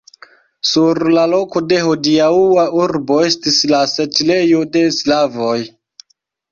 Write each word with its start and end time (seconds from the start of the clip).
Sur 0.69 1.01
la 1.15 1.25
loko 1.33 1.61
de 1.73 1.77
hodiaŭa 1.89 2.65
urbo 2.81 3.19
estis 3.29 3.63
la 3.75 3.85
setlejo 3.95 4.67
de 4.79 4.87
slavoj. 5.01 5.59